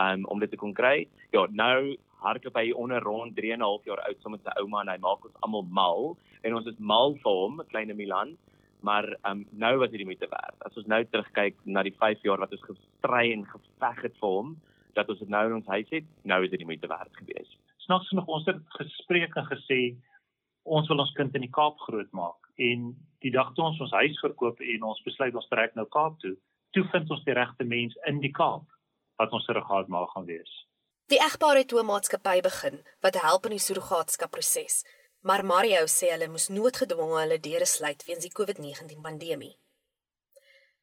um, 0.00 0.26
om 0.32 0.42
dit 0.42 0.50
te 0.52 0.60
kon 0.60 0.74
kry. 0.76 1.06
Ja, 1.34 1.46
nou 1.50 1.96
hardloop 2.22 2.58
hy 2.58 2.70
onder 2.78 3.02
rond 3.02 3.36
3 3.36 3.54
en 3.56 3.58
'n 3.58 3.68
half 3.68 3.84
jaar 3.84 4.02
oud 4.06 4.18
saam 4.22 4.36
met 4.36 4.44
sy 4.44 4.54
ouma 4.60 4.82
en 4.82 4.92
hy 4.94 4.98
maak 4.98 5.24
ons 5.24 5.40
almal 5.40 5.66
mal 5.70 6.16
en 6.42 6.54
ons 6.54 6.66
is 6.66 6.78
mal 6.78 7.14
vir 7.22 7.32
hom, 7.32 7.62
kleine 7.68 7.94
Milan. 7.94 8.36
Maar 8.82 9.06
um, 9.30 9.46
nou 9.50 9.78
was 9.78 9.90
dit 9.90 10.02
die 10.02 10.10
moeite 10.10 10.26
werd. 10.26 10.56
As 10.66 10.76
ons 10.76 10.86
nou 10.86 11.04
terugkyk 11.04 11.54
na 11.64 11.82
die 11.82 11.94
5 11.98 12.22
jaar 12.22 12.38
wat 12.38 12.52
ons 12.52 12.66
gestry 12.66 13.32
en 13.32 13.46
geveg 13.46 14.02
het 14.02 14.16
vir 14.18 14.28
hom, 14.28 14.56
dat 14.94 15.08
ons 15.08 15.18
dit 15.18 15.28
nou 15.28 15.46
in 15.46 15.54
ons 15.54 15.66
huis 15.66 15.90
het, 15.90 16.04
nou 16.22 16.42
is 16.44 16.50
dit 16.50 16.58
die 16.58 16.66
moeite 16.66 16.88
werd 16.90 17.14
geweest 17.16 17.61
snaaks 17.92 18.08
genoeg 18.08 18.28
ons 18.32 18.46
het 18.48 18.60
gespreek 18.78 19.34
en 19.36 19.44
gesê 19.50 19.80
ons 20.64 20.86
wil 20.88 21.02
ons 21.02 21.12
kind 21.16 21.34
in 21.36 21.44
die 21.44 21.52
Kaap 21.52 21.80
grootmaak 21.84 22.48
en 22.56 22.92
die 23.20 23.32
dag 23.34 23.50
toe 23.52 23.66
ons 23.66 23.80
ons 23.84 23.92
huis 24.00 24.20
verkoop 24.22 24.60
en 24.64 24.84
ons 24.88 25.02
besluit 25.04 25.34
ons 25.36 25.48
trek 25.50 25.74
nou 25.76 25.84
Kaap 25.92 26.16
toe, 26.22 26.32
toe 26.72 26.84
vind 26.92 27.10
ons 27.10 27.24
die 27.26 27.34
regte 27.36 27.66
mens 27.68 27.96
in 28.08 28.20
die 28.22 28.32
Kaap 28.32 28.64
wat 29.20 29.34
ons 29.36 29.44
surrogaat 29.44 29.90
mag 29.92 30.08
gaan 30.14 30.24
wees. 30.24 30.52
Die 31.12 31.20
egpaar 31.20 31.58
het 31.60 31.72
'n 31.72 31.84
maatskappy 31.86 32.40
begin 32.40 32.80
wat 33.02 33.20
help 33.20 33.44
in 33.46 33.56
die 33.56 33.66
surrogaatskap 33.66 34.30
proses. 34.30 34.84
Maar 35.20 35.44
Mario 35.44 35.84
sê 35.86 36.10
hulle 36.10 36.28
moes 36.28 36.48
noodgedwonge 36.48 37.20
hulle 37.20 37.38
deure 37.38 37.66
sluit 37.66 38.04
weens 38.06 38.24
die 38.24 38.36
COVID-19 38.38 39.02
pandemie. 39.02 39.56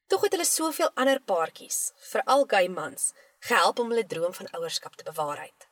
Tog 0.06 0.22
het 0.22 0.32
hulle 0.32 0.44
soveel 0.44 0.90
ander 0.94 1.20
paartjies, 1.20 1.92
veral 2.12 2.44
gay 2.46 2.68
mans, 2.68 3.14
gehelp 3.40 3.78
om 3.78 3.90
hulle 3.90 4.06
droom 4.06 4.32
van 4.32 4.48
ouerskap 4.54 4.94
te 4.94 5.04
bewaarheid 5.04 5.69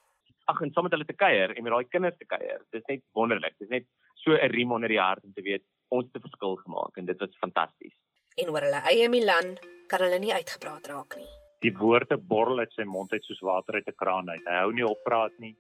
ag 0.49 0.61
en 0.65 0.73
saam 0.73 0.87
met 0.89 0.95
hulle 0.97 1.09
te 1.09 1.17
kuier 1.25 1.55
en 1.55 1.63
met 1.63 1.73
daai 1.73 1.89
kinders 1.93 2.17
te 2.19 2.29
kuier. 2.29 2.61
Dit 2.73 2.81
is 2.81 2.89
net 2.89 3.03
wonderlik. 3.19 3.57
Dit 3.59 3.69
is 3.69 3.75
net 3.77 3.87
so 4.23 4.33
'n 4.33 4.53
riem 4.53 4.73
onder 4.73 4.89
die 4.89 5.01
hart 5.01 5.25
om 5.25 5.33
te 5.33 5.43
weet 5.43 5.65
ons 5.89 6.07
het 6.07 6.17
'n 6.17 6.27
verskil 6.29 6.57
gemaak 6.65 6.97
en 6.97 7.07
dit 7.07 7.19
was 7.19 7.43
fantasties. 7.45 7.97
En 8.37 8.51
oor 8.51 8.61
hulle 8.61 8.83
eie 8.93 9.09
Milan 9.09 9.59
kan 9.89 10.01
hulle 10.01 10.19
nie 10.19 10.33
uitgepraat 10.33 10.87
raak 10.87 11.17
nie. 11.17 11.31
Die 11.61 11.75
woorde 11.77 12.17
borrel 12.17 12.59
uit 12.59 12.73
sy 12.73 12.85
mond 12.85 13.13
uit 13.13 13.25
soos 13.25 13.41
water 13.41 13.75
uit 13.75 13.89
'n 13.89 14.01
kraan 14.03 14.31
uit. 14.31 14.45
Hy 14.47 14.59
hou 14.63 14.73
nie 14.73 14.87
op 14.87 15.01
praat 15.05 15.39
nie. 15.39 15.57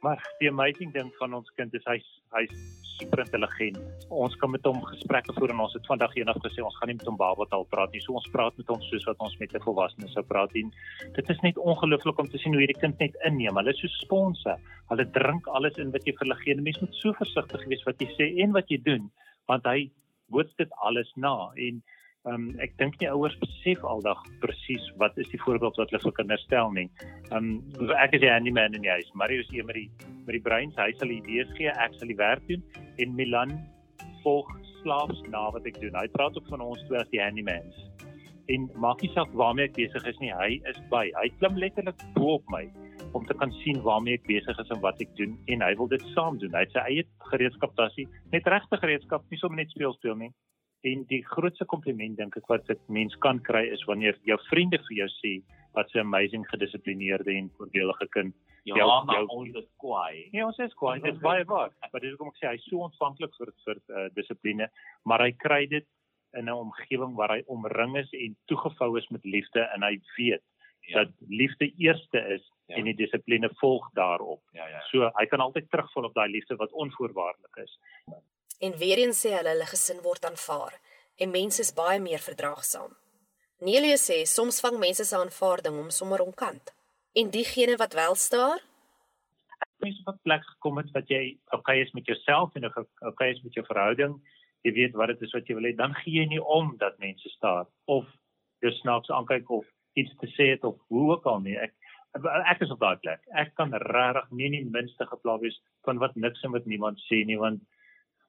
Maar 0.00 0.20
die 0.38 0.48
amazing 0.48 0.92
ding 0.92 1.10
van 1.18 1.34
ons 1.36 1.50
kind 1.58 1.74
is 1.76 1.84
hy 1.84 1.98
hy's 2.32 2.54
super 3.00 3.20
intelligent. 3.24 3.78
Ons 4.12 4.36
kan 4.40 4.52
met 4.52 4.64
hom 4.64 4.78
gesprekke 4.88 5.34
voer 5.36 5.52
en 5.52 5.62
ons 5.64 5.74
het 5.76 5.86
vandag 5.88 6.14
eendag 6.16 6.38
gesê 6.44 6.62
ons 6.64 6.76
gaan 6.78 6.88
nie 6.92 6.96
met 6.96 7.08
hom 7.08 7.18
babeltaal 7.20 7.66
praat 7.72 7.92
nie. 7.92 8.00
So 8.04 8.16
ons 8.16 8.28
praat 8.32 8.56
met 8.60 8.72
hom 8.72 8.80
soos 8.86 9.04
wat 9.08 9.20
ons 9.26 9.36
met 9.40 9.54
'n 9.54 9.64
volwassene 9.66 10.08
sou 10.08 10.24
praat 10.24 10.56
en 10.56 10.72
dit 11.16 11.30
is 11.30 11.40
net 11.42 11.58
ongelooflik 11.58 12.18
om 12.18 12.28
te 12.28 12.38
sien 12.38 12.52
hoe 12.52 12.62
hierdie 12.64 12.80
kind 12.80 12.98
net 12.98 13.16
inneem. 13.28 13.56
Hulle 13.56 13.70
is 13.70 13.80
so 13.80 13.88
sponse. 13.88 14.56
Hulle 14.88 15.10
drink 15.10 15.46
alles 15.48 15.76
in 15.76 15.92
wat 15.92 16.06
jy 16.06 16.12
vir 16.12 16.26
hulle 16.26 16.40
gee. 16.44 16.54
Mens 16.54 16.80
moet 16.80 16.94
so 16.94 17.12
versigtig 17.12 17.66
wees 17.66 17.84
wat 17.84 18.00
jy 18.00 18.08
sê 18.16 18.42
en 18.42 18.52
wat 18.52 18.68
jy 18.68 18.78
doen 18.82 19.10
want 19.46 19.64
hy 19.66 19.90
boots 20.30 20.54
dit 20.56 20.70
alles 20.86 21.10
na 21.16 21.50
en 21.56 21.82
Ehm 22.28 22.34
um, 22.34 22.48
ek 22.60 22.74
dink 22.76 22.98
nie 23.00 23.06
ouers 23.08 23.32
besef 23.40 23.80
aldag 23.88 24.18
presies 24.42 24.84
wat 25.00 25.14
is 25.22 25.28
die 25.32 25.38
voorbeeld 25.40 25.78
wat 25.80 25.88
hulle 25.88 26.02
vir 26.02 26.12
kinders 26.18 26.42
stel 26.44 26.68
nie. 26.76 26.90
Ehm 27.30 27.46
um, 27.80 27.92
ek 27.96 28.12
is 28.18 28.20
die 28.20 28.28
handyman 28.28 28.76
in 28.76 28.84
die 28.84 28.92
huis. 28.92 29.08
Mario 29.16 29.40
is 29.40 29.48
hier 29.48 29.64
met 29.64 29.78
die 29.78 29.86
met 30.26 30.34
die 30.36 30.42
brein, 30.44 30.74
hy 30.76 30.90
sal 30.98 31.14
idees 31.14 31.48
gee, 31.56 31.72
ek 31.72 31.96
sal 31.96 32.12
die 32.12 32.18
werk 32.18 32.44
doen 32.50 32.60
en 33.00 33.14
Milan 33.16 33.54
volg 34.20 34.50
slaafs 34.82 35.22
na 35.32 35.46
wat 35.54 35.64
ek 35.70 35.80
doen. 35.80 35.96
Hy 35.96 36.10
praat 36.12 36.36
ook 36.36 36.52
van 36.52 36.66
ons 36.66 36.82
twee 36.90 37.00
as 37.00 37.08
die 37.14 37.22
handymans. 37.24 37.80
En 38.52 38.68
maak 38.84 39.00
nie 39.00 39.10
saak 39.14 39.32
waarmee 39.40 39.70
ek 39.70 39.78
besig 39.80 40.12
is 40.12 40.20
nie, 40.20 40.34
hy 40.42 40.60
is 40.68 40.84
by. 40.92 41.06
Hy 41.16 41.26
klim 41.38 41.56
letterlik 41.64 42.04
bo 42.18 42.36
op 42.36 42.52
my 42.52 42.66
om 43.16 43.24
te 43.24 43.38
kan 43.40 43.56
sien 43.62 43.80
waarmee 43.88 44.20
ek 44.20 44.28
besig 44.28 44.60
is 44.60 44.76
en 44.76 44.84
wat 44.84 45.00
ek 45.00 45.16
doen 45.16 45.40
en 45.48 45.64
hy 45.64 45.72
wil 45.80 45.88
dit 45.88 46.04
saam 46.12 46.36
doen. 46.44 46.52
Hy 46.52 46.66
het 46.68 46.76
sy 46.76 46.84
eie 46.84 47.08
gereedskap 47.32 47.72
tassie, 47.80 48.10
net 48.36 48.52
regte 48.52 48.76
gereedskap, 48.84 49.24
nie 49.32 49.40
sommer 49.40 49.64
net 49.64 49.72
speel 49.72 49.96
speel 49.96 50.20
nie. 50.20 50.32
En 50.82 51.04
die 51.08 51.20
grootste 51.28 51.64
kompliment 51.68 52.16
dink 52.16 52.36
ek 52.36 52.46
wat 52.48 52.70
'n 52.70 52.78
mens 52.88 53.16
kan 53.18 53.40
kry 53.40 53.64
is 53.72 53.84
wanneer 53.84 54.16
jou 54.24 54.38
vriende 54.48 54.78
vir 54.88 54.96
jou 54.96 55.08
sê 55.08 55.42
wat 55.74 55.94
'n 55.94 55.98
amazing 55.98 56.46
gedissiplineerde 56.48 57.32
en 57.36 57.50
voordelige 57.56 58.08
kind 58.08 58.34
Ja, 58.62 58.76
jou, 58.76 59.04
maar 59.04 59.16
jou, 59.16 59.26
ons 59.26 59.54
is 59.54 59.68
kwaai. 59.76 60.28
Ja, 60.32 60.46
ons 60.46 60.58
is 60.58 60.74
kwaai. 60.74 61.00
Dit 61.00 61.14
is 61.14 61.20
baie 61.20 61.44
waar. 61.44 61.72
Maar 61.92 62.00
dis 62.00 62.10
hoekom 62.10 62.28
ek 62.28 62.40
sê 62.40 62.48
hy 62.48 62.58
is 62.58 62.66
so 62.68 62.84
ontvanklik 62.84 63.32
vir 63.38 63.52
vir 63.64 63.80
uh, 63.88 64.08
dissipline, 64.14 64.68
maar 65.08 65.24
hy 65.24 65.32
kry 65.32 65.66
dit 65.66 65.86
in 66.36 66.44
'n 66.44 66.52
omgewing 66.66 67.16
waar 67.16 67.32
hy 67.34 67.42
omring 67.46 67.96
is 67.96 68.10
en 68.12 68.36
toegevou 68.46 68.96
is 68.98 69.08
met 69.08 69.24
liefde 69.24 69.60
en 69.74 69.82
hy 69.82 69.96
weet 70.16 70.44
ja. 70.86 71.04
dat 71.04 71.10
liefde 71.28 71.72
eerste 71.78 72.20
is 72.36 72.44
ja. 72.66 72.76
en 72.76 72.84
die 72.84 72.94
dissipline 72.94 73.50
volg 73.62 73.88
daarop. 73.94 74.42
Ja, 74.52 74.68
ja. 74.68 74.80
So 74.90 75.10
hy 75.16 75.26
kan 75.26 75.40
altyd 75.40 75.70
terugval 75.70 76.04
op 76.04 76.14
daai 76.14 76.28
liefde 76.30 76.56
wat 76.56 76.72
onvoorwaardelik 76.72 77.56
is. 77.64 77.78
En 78.60 78.76
weer 78.76 78.98
eens 79.00 79.20
sê 79.24 79.32
hulle 79.36 79.54
hulle 79.54 79.68
gesin 79.72 80.02
word 80.04 80.24
aanvaar 80.28 80.74
en 81.20 81.32
mense 81.32 81.60
is 81.64 81.74
baie 81.76 82.00
meer 82.00 82.22
verdraagsaam. 82.24 82.92
Nelie 83.64 83.96
sê 84.00 84.22
soms 84.24 84.60
vang 84.64 84.78
mense 84.80 85.04
se 85.04 85.16
aanvaarding 85.16 85.78
om 85.82 85.90
sommer 85.92 86.20
omkant. 86.24 86.74
En 87.20 87.32
diegene 87.32 87.76
wat 87.80 87.96
wel 87.98 88.14
staar, 88.14 88.60
mense 89.80 90.02
wat 90.04 90.20
plek 90.22 90.44
gekom 90.44 90.78
het 90.80 90.92
wat 90.96 91.08
jy 91.12 91.22
okay 91.56 91.80
is 91.80 91.92
met 91.96 92.06
jouself 92.08 92.54
en 92.56 92.68
okay 93.08 93.30
is 93.32 93.42
met 93.44 93.56
jou 93.56 93.64
verhouding, 93.66 94.16
jy 94.66 94.72
weet 94.76 94.96
wat 95.00 95.12
dit 95.14 95.26
is 95.26 95.34
wat 95.36 95.48
jy 95.48 95.56
wil 95.56 95.68
hê, 95.68 95.74
dan 95.76 95.96
gee 96.02 96.20
jy 96.20 96.26
nie 96.34 96.42
om 96.56 96.74
dat 96.80 96.98
mense 97.00 97.32
staar 97.36 97.66
of 97.88 98.08
jou 98.64 98.72
snaaks 98.80 99.12
aankyk 99.16 99.48
of 99.50 99.66
iets 100.00 100.12
te 100.20 100.28
sê 100.36 100.52
het 100.54 100.64
of 100.68 100.76
hoe 100.92 101.10
ook 101.14 101.26
al 101.26 101.40
nie. 101.44 101.56
Ek 101.56 101.74
ek 102.50 102.64
is 102.64 102.72
op 102.74 102.80
daai 102.82 102.98
plek. 103.00 103.20
Ek 103.38 103.52
kan 103.58 103.72
regtig 103.72 104.30
nie 104.34 104.48
nie 104.52 104.64
minste 104.66 105.06
gepla 105.06 105.36
wees 105.42 105.56
van 105.86 106.00
wat 106.02 106.16
niks 106.16 106.42
en 106.44 106.52
wat 106.56 106.66
niemand 106.66 106.98
sê 107.06 107.22
nie 107.24 107.38
want 107.38 107.62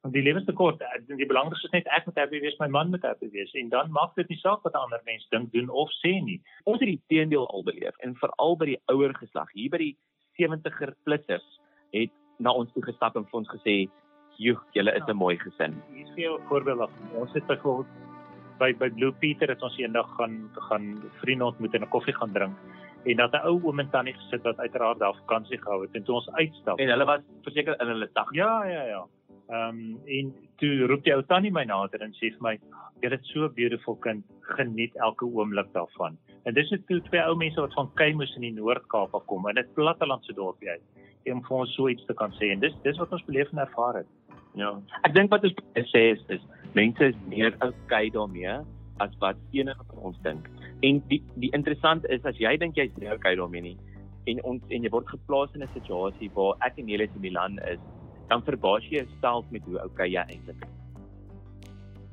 want 0.01 0.13
die 0.13 0.23
lewe 0.25 0.41
is 0.41 0.45
te 0.47 0.53
kort. 0.57 0.81
Die 1.07 1.27
belangrikste 1.29 1.69
is 1.69 1.75
net 1.75 1.89
ek 1.93 2.07
moet 2.09 2.17
happy 2.17 2.41
wees, 2.41 2.57
my 2.59 2.67
man 2.73 2.89
moet 2.93 3.05
happy 3.05 3.29
wees 3.33 3.51
en 3.59 3.69
dan 3.69 3.91
maak 3.93 4.15
dit 4.17 4.29
nie 4.33 4.39
saak 4.41 4.63
wat 4.65 4.77
ander 4.77 5.01
mense 5.05 5.27
dink, 5.33 5.51
doen 5.53 5.69
of 5.69 5.91
sê 5.99 6.15
nie. 6.25 6.39
Ons 6.65 6.81
het 6.81 6.89
die 6.89 7.01
teendeel 7.13 7.45
al 7.47 7.65
beleef 7.67 7.97
en 8.05 8.17
veral 8.21 8.57
by 8.57 8.71
die 8.73 8.79
ouer 8.93 9.13
geslag, 9.19 9.51
hier 9.57 9.73
by 9.73 9.81
die 9.83 9.95
70er 10.41 10.95
plussers 11.05 11.47
het 11.93 12.13
na 12.41 12.53
ons 12.57 12.71
toe 12.73 12.83
gestap 12.85 13.17
en 13.19 13.27
vir 13.29 13.39
ons 13.43 13.53
gesê, 13.53 13.75
"Joe, 14.37 14.57
julle 14.73 14.95
is 14.95 15.03
'n 15.03 15.13
ja. 15.13 15.13
mooi 15.13 15.37
gesin." 15.37 15.75
Hier 15.93 16.07
is 16.07 16.15
'n 16.17 16.47
voorbeeld. 16.49 16.89
Ons 17.13 17.33
het 17.33 17.45
byvoorbeeld 17.45 17.87
by 18.59 18.73
by 18.73 18.89
Blue 18.89 19.11
Peter 19.11 19.49
het 19.49 19.61
ons 19.61 19.77
eendag 19.77 20.07
gaan 20.17 20.49
gaan 20.69 21.03
vriende 21.21 21.45
ontmoet 21.45 21.73
en 21.73 21.83
'n 21.83 21.89
koffie 21.89 22.13
gaan 22.13 22.33
drink 22.33 22.57
en 23.05 23.15
dat 23.15 23.33
'n 23.33 23.45
ou 23.49 23.59
oom 23.63 23.79
en 23.79 23.89
tannie 23.89 24.13
gesit 24.13 24.41
wat 24.43 24.57
uiteraard 24.57 24.99
daar 24.99 25.15
vakansie 25.15 25.57
gehou 25.57 25.81
het 25.81 25.95
en 25.95 26.03
toe 26.03 26.15
ons 26.15 26.31
uitstap. 26.31 26.79
En 26.79 26.89
hulle 26.89 27.05
was 27.05 27.21
verseker 27.41 27.81
in 27.81 27.87
hulle 27.87 28.09
80. 28.13 28.35
Ja, 28.35 28.65
ja, 28.65 28.83
ja. 28.83 29.07
Ehm 29.51 29.79
um, 29.79 29.99
en 30.05 30.33
toe 30.61 30.85
roep 30.87 31.03
die 31.03 31.11
ou 31.11 31.23
tannie 31.27 31.51
my 31.51 31.65
nader 31.67 32.03
en 32.05 32.13
sê 32.15 32.29
vir 32.31 32.43
my, 32.45 32.53
"Jy 33.03 33.09
het 33.11 33.25
so 33.25 33.43
'n 33.45 33.53
beautiful 33.53 33.95
kind, 33.95 34.23
geniet 34.55 34.95
elke 34.95 35.25
oomblik 35.25 35.73
daarvan." 35.73 36.17
En 36.45 36.53
dis 36.53 36.69
net 36.69 36.87
twee 36.87 37.21
ou 37.21 37.35
mense 37.35 37.59
wat 37.61 37.73
van 37.73 37.91
Keimoes 37.95 38.35
in 38.35 38.41
die 38.41 38.53
Noord-Kaap 38.53 39.15
af 39.15 39.25
kom 39.25 39.49
in 39.49 39.57
'n 39.57 39.73
plattelandse 39.73 40.33
dorpie 40.33 40.69
uit. 40.69 40.81
Om 41.25 41.43
vir 41.43 41.57
ons 41.57 41.75
so 41.75 41.89
iets 41.89 42.05
te 42.05 42.13
kan 42.13 42.31
sê 42.31 42.51
en 42.51 42.59
dis 42.59 42.73
dis 42.83 42.97
wat 42.97 43.11
ons 43.11 43.25
beleef 43.25 43.51
en 43.51 43.59
ervaar 43.59 43.95
het. 43.95 44.07
Ja. 44.55 44.81
Ek 45.03 45.13
dink 45.13 45.29
wat 45.29 45.43
ons 45.43 45.53
sê 45.93 46.11
is, 46.15 46.23
is 46.29 46.41
mense 46.73 47.03
is 47.03 47.15
meer 47.27 47.53
okay 47.61 48.09
daarmee 48.09 48.65
as 48.99 49.17
wat 49.19 49.35
enige 49.51 49.83
van 49.87 49.97
ons 49.97 50.17
dink. 50.21 50.49
En 50.81 51.03
die 51.07 51.23
die 51.35 51.51
interessant 51.51 52.05
is 52.05 52.23
as 52.25 52.37
jy 52.37 52.57
dink 52.57 52.75
jy's 52.75 52.97
nie 52.97 53.11
okay 53.11 53.35
daarmee 53.35 53.61
nie 53.61 53.77
en 54.27 54.43
ons 54.43 54.61
en 54.69 54.83
jy 54.83 54.89
word 54.89 55.07
geplaas 55.07 55.53
in 55.55 55.63
'n 55.63 55.73
situasie 55.73 56.29
waar 56.35 56.55
ek 56.61 56.77
en 56.77 56.85
Nelis 56.85 57.15
in 57.15 57.21
Milan 57.21 57.59
is 57.59 57.79
dan 58.31 58.43
verbaas 58.47 58.87
jy 58.87 59.01
jouself 59.03 59.49
met 59.51 59.65
hoe 59.67 59.81
oukei 59.83 60.07
jy 60.13 60.23
eintlik 60.23 60.63
is. 60.63 60.77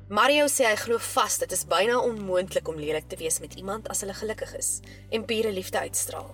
Mario 0.09 0.47
sê 0.49 0.65
hy 0.65 0.77
glo 0.81 0.97
vas 1.05 1.37
dit 1.37 1.51
is 1.53 1.67
byna 1.69 1.99
onmoontlik 2.01 2.69
om 2.71 2.79
lelik 2.81 3.05
te 3.11 3.17
wees 3.19 3.37
met 3.43 3.53
iemand 3.61 3.87
as 3.93 4.01
hulle 4.03 4.15
gelukkig 4.17 4.55
is 4.57 4.71
en 5.13 5.27
pure 5.29 5.51
liefde 5.53 5.79
uitstraal. 5.85 6.31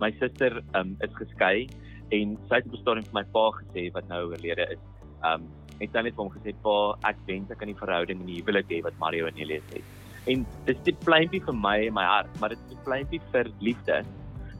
My 0.00 0.12
suster 0.20 0.60
um, 0.78 0.94
is 1.02 1.12
geskei 1.18 1.66
en 2.14 2.36
sy 2.48 2.60
het 2.60 2.70
op 2.70 2.78
'n 2.78 2.82
stadium 2.84 3.08
vir 3.10 3.18
my 3.18 3.24
pa 3.34 3.44
gesê 3.58 3.90
wat 3.96 4.08
nou 4.08 4.22
oorlede 4.30 4.68
is. 4.76 4.82
Um 5.26 5.50
en 5.82 5.90
sy 5.90 6.04
het 6.06 6.16
hom 6.22 6.30
gesê 6.30 6.54
pa 6.62 6.76
ek 7.10 7.18
wens 7.26 7.50
ek 7.50 7.58
kan 7.58 7.68
die 7.68 7.82
verhouding 7.82 8.20
en 8.20 8.30
die 8.30 8.40
huwelik 8.40 8.70
hê 8.70 8.80
wat 8.86 8.98
Mario 9.02 9.26
en 9.26 9.36
Elias 9.36 9.68
het. 9.74 9.84
En 10.30 10.46
dis 10.66 10.78
'n 10.86 10.96
pleintjie 11.04 11.42
vir 11.44 11.54
my 11.54 11.78
in 11.86 11.94
my 11.94 12.04
hart, 12.04 12.30
maar 12.40 12.50
dit 12.50 12.58
is 12.58 12.76
'n 12.78 12.84
pleintjie 12.84 13.20
vir 13.32 13.50
liefde. 13.60 14.04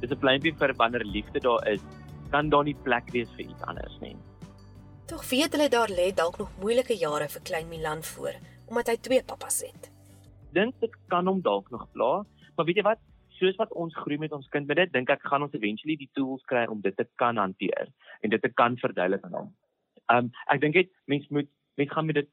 Dis 0.00 0.10
'n 0.10 0.18
pleintjie 0.18 0.54
vir 0.58 0.74
wanneer 0.74 1.04
liefde 1.04 1.40
daar 1.40 1.62
is, 1.68 1.80
kan 2.30 2.50
daar 2.50 2.64
nie 2.64 2.76
plek 2.82 3.10
wees 3.12 3.30
vir 3.36 3.46
iets 3.46 3.62
anders 3.62 3.96
nie. 4.00 4.16
Tog 5.04 5.28
weet 5.28 5.52
hulle 5.52 5.68
daar 5.68 5.90
lê 5.92 6.06
dalk 6.16 6.38
nog 6.40 6.52
moeilike 6.60 6.94
jare 6.96 7.26
vir 7.28 7.42
klein 7.48 7.66
Milan 7.68 8.02
voor, 8.10 8.38
omdat 8.70 8.88
hy 8.88 8.94
twee 9.04 9.24
pappas 9.30 9.58
het. 9.66 9.90
Dink 10.56 10.78
dit 10.80 10.94
kan 11.12 11.28
hom 11.28 11.42
dalk 11.44 11.68
nog 11.74 11.84
pla, 11.92 12.22
maar 12.56 12.64
weet 12.64 12.80
jy 12.80 12.84
wat? 12.86 13.02
Soos 13.36 13.58
wat 13.60 13.74
ons 13.76 13.92
groei 14.00 14.16
met 14.22 14.32
ons 14.32 14.48
kind 14.48 14.64
met 14.70 14.80
dit, 14.80 14.94
dink 14.94 15.12
ek 15.12 15.26
gaan 15.28 15.44
ons 15.44 15.52
eventually 15.58 15.98
die 16.00 16.08
tools 16.16 16.40
kry 16.48 16.64
om 16.72 16.80
dit 16.80 16.96
te 16.96 17.04
kan 17.20 17.36
hanteer 17.36 17.92
en 18.24 18.32
dit 18.32 18.40
te 18.40 18.52
kan 18.56 18.80
verduidelik 18.80 19.28
aan 19.28 19.38
hom. 19.42 19.52
Um 20.08 20.32
ek 20.48 20.64
dink 20.64 20.80
dit 20.80 20.92
mens 21.04 21.28
moet 21.28 21.52
mens 21.76 21.92
gaan 21.92 22.08
met 22.08 22.22
dit 22.22 22.32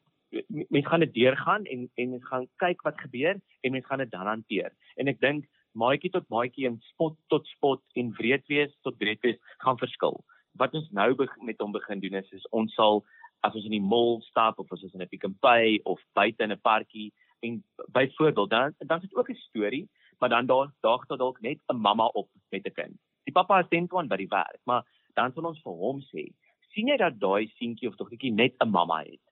mens 0.71 0.87
gaan 0.87 1.03
dit 1.03 1.15
deurgaan 1.19 1.67
en 1.67 1.87
en 1.99 2.15
mens 2.15 2.27
gaan 2.31 2.47
kyk 2.63 2.87
wat 2.87 3.03
gebeur 3.03 3.35
en 3.35 3.75
mens 3.75 3.85
gaan 3.91 4.05
dit 4.05 4.15
dan 4.15 4.31
hanteer. 4.31 4.71
En 4.95 5.11
ek 5.11 5.19
dink 5.19 5.51
maatjie 5.75 6.15
tot 6.15 6.31
maatjie 6.31 6.71
en 6.71 6.79
spot 6.93 7.19
tot 7.27 7.43
spot 7.51 7.83
en 7.99 8.15
wreed 8.15 8.47
wees 8.47 8.71
tot 8.87 8.95
wreed 9.03 9.19
wees 9.27 9.43
gaan 9.59 9.79
verskil 9.83 10.23
wat 10.59 10.73
ons 10.73 10.89
nou 10.91 11.15
met 11.41 11.59
hom 11.59 11.71
begin 11.71 11.99
doen 11.99 12.13
is, 12.13 12.31
is 12.31 12.47
ons 12.51 12.73
sal 12.73 13.03
as 13.41 13.55
ons 13.55 13.65
in 13.65 13.75
die 13.77 13.87
mall 13.93 14.19
stap 14.29 14.59
of 14.59 14.71
as 14.71 14.83
ons 14.83 14.93
in 14.93 15.01
'n 15.01 15.09
Pick 15.09 15.25
n 15.27 15.35
Pay 15.41 15.79
of 15.85 15.99
buite 16.13 16.43
in 16.43 16.51
'n 16.51 16.61
parkie 16.61 17.11
en 17.41 17.63
byvoorbeeld 17.91 18.49
dan 18.49 18.73
dan 18.79 19.01
is 19.01 19.09
dit 19.09 19.15
ook 19.15 19.29
'n 19.29 19.35
storie, 19.49 19.89
maar 20.19 20.29
dan 20.29 20.45
daar 20.45 20.71
daag 20.81 21.05
daar 21.07 21.17
dalk 21.17 21.41
net 21.41 21.59
'n 21.67 21.75
mamma 21.75 22.05
op 22.05 22.29
met 22.49 22.65
'n 22.65 22.73
kind. 22.73 22.95
Die 23.23 23.33
pappa 23.33 23.59
is 23.59 23.69
tent 23.69 23.91
one 23.93 24.07
by 24.07 24.15
die 24.15 24.27
werk, 24.27 24.59
maar 24.65 24.83
dan 25.13 25.33
sal 25.33 25.45
ons 25.45 25.61
vir 25.61 25.73
hom 25.73 26.01
sê, 26.01 26.31
sien 26.73 26.87
jy 26.87 26.97
dat 26.97 27.19
daai 27.19 27.47
seentjie 27.47 27.87
of 27.87 27.95
dogtertjie 27.95 28.33
net 28.33 28.53
'n 28.59 28.69
mamma 28.69 29.03
het? 29.03 29.25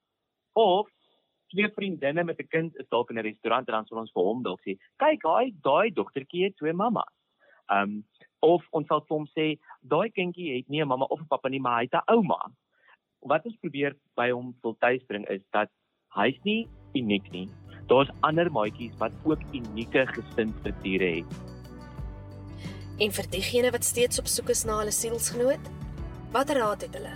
Of 0.53 0.89
twee 1.49 1.69
vriendinne 1.69 2.23
met 2.23 2.39
'n 2.39 2.47
kind 2.47 2.75
is 2.75 2.89
dalk 2.89 3.09
in 3.09 3.17
'n 3.17 3.27
restaurant 3.29 3.67
en 3.67 3.73
dan 3.73 3.85
sal 3.85 3.97
ons 3.97 4.11
vir 4.11 4.23
hom 4.23 4.43
dalk 4.43 4.61
sê, 4.61 4.77
kyk, 4.97 5.21
daai 5.21 5.53
daai 5.61 5.93
dogtertjie 5.93 6.43
het 6.43 6.55
twee 6.57 6.73
mammas. 6.73 7.13
Um 7.67 8.03
of 8.41 8.63
ons 8.71 8.87
sal 8.87 9.03
soms 9.07 9.31
sê 9.37 9.57
daai 9.81 10.09
kindjie 10.09 10.55
het 10.57 10.69
nie 10.69 10.81
'n 10.81 10.87
mamma 10.87 11.05
of 11.09 11.19
'n 11.21 11.27
pappa 11.29 11.49
nie, 11.49 11.59
maar 11.59 11.79
hy 11.79 11.83
het 11.83 11.93
'n 11.93 12.15
ouma. 12.15 12.39
Wat 13.21 13.45
ons 13.45 13.55
probeer 13.61 13.95
by 14.15 14.31
hom 14.31 14.55
wil 14.63 14.75
tuisbring 14.79 15.25
is 15.29 15.41
dat 15.51 15.69
hy's 16.15 16.39
nie 16.43 16.67
uniek 16.95 17.31
nie. 17.31 17.49
Daar's 17.87 18.11
ander 18.21 18.51
maatjies 18.51 18.97
wat 18.97 19.11
ook 19.25 19.41
unieke 19.53 20.05
gesinsstrukture 20.05 21.15
het. 21.15 21.25
En 22.99 23.11
vir 23.11 23.29
diegene 23.31 23.71
wat 23.71 23.83
steeds 23.83 24.19
op 24.19 24.27
soek 24.27 24.49
is 24.49 24.65
na 24.65 24.77
hulle 24.81 24.91
sielsgenoot, 24.91 25.69
watter 26.31 26.59
raad 26.59 26.81
het 26.81 26.93
hulle? 26.93 27.13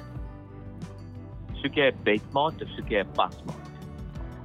Soek 1.61 1.75
jy 1.75 1.91
'n 1.91 2.03
bedmaat 2.03 2.61
of 2.61 2.69
soek 2.75 2.89
jy 2.89 3.03
'n 3.03 3.13
pasmaat? 3.13 3.71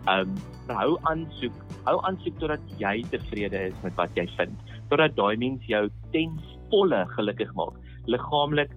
Um, 0.09 0.35
hou 0.69 0.99
aan 1.03 1.27
soek, 1.41 1.53
hou 1.85 1.99
aan 2.05 2.19
soek 2.25 2.39
totdat 2.39 2.61
jy 2.79 3.05
tevrede 3.11 3.59
is 3.69 3.83
met 3.83 3.95
wat 3.95 4.11
jy 4.17 4.27
vind, 4.37 4.57
totdat 4.89 5.17
daai 5.17 5.37
mens 5.37 5.65
jou 5.67 5.89
ten 6.13 6.39
volle 6.71 7.07
gelukkig 7.17 7.53
maak 7.55 7.77
liggaamlik, 8.09 8.73